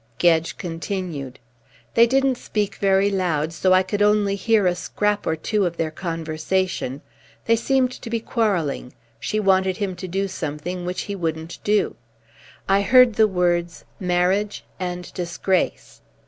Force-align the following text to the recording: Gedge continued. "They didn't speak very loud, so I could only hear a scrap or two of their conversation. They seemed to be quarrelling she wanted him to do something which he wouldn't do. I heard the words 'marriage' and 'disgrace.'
Gedge 0.17 0.57
continued. 0.57 1.37
"They 1.93 2.07
didn't 2.07 2.39
speak 2.39 2.73
very 2.77 3.11
loud, 3.11 3.53
so 3.53 3.71
I 3.71 3.83
could 3.83 4.01
only 4.01 4.35
hear 4.35 4.65
a 4.65 4.73
scrap 4.73 5.27
or 5.27 5.35
two 5.35 5.63
of 5.67 5.77
their 5.77 5.91
conversation. 5.91 7.03
They 7.45 7.55
seemed 7.55 7.91
to 8.01 8.09
be 8.09 8.19
quarrelling 8.19 8.93
she 9.19 9.39
wanted 9.39 9.77
him 9.77 9.95
to 9.97 10.07
do 10.07 10.27
something 10.27 10.87
which 10.87 11.01
he 11.01 11.15
wouldn't 11.15 11.59
do. 11.63 11.95
I 12.67 12.81
heard 12.81 13.13
the 13.13 13.27
words 13.27 13.85
'marriage' 13.99 14.63
and 14.79 15.13
'disgrace.' 15.13 16.01